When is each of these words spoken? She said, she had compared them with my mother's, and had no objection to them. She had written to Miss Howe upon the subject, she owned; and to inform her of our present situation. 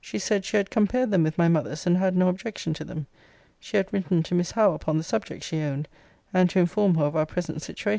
She 0.00 0.18
said, 0.18 0.44
she 0.44 0.56
had 0.56 0.70
compared 0.70 1.12
them 1.12 1.22
with 1.22 1.38
my 1.38 1.46
mother's, 1.46 1.86
and 1.86 1.98
had 1.98 2.16
no 2.16 2.26
objection 2.26 2.74
to 2.74 2.84
them. 2.84 3.06
She 3.60 3.76
had 3.76 3.92
written 3.92 4.24
to 4.24 4.34
Miss 4.34 4.50
Howe 4.50 4.72
upon 4.74 4.98
the 4.98 5.04
subject, 5.04 5.44
she 5.44 5.60
owned; 5.62 5.86
and 6.34 6.50
to 6.50 6.58
inform 6.58 6.96
her 6.96 7.04
of 7.04 7.14
our 7.14 7.26
present 7.26 7.62
situation. 7.62 7.96